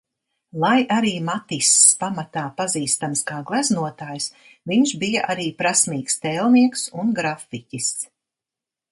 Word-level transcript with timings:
Lai 0.61 0.77
arī 0.93 1.09
Matiss 1.25 1.73
pamatā 2.03 2.45
pazīstams 2.61 3.21
kā 3.31 3.37
gleznotājs, 3.49 4.25
viņš 4.71 4.93
bija 5.03 5.27
arī 5.35 5.45
prasmīgs 5.59 6.17
tēlnieks 6.23 6.87
un 7.03 7.13
grafiķis. 7.21 7.91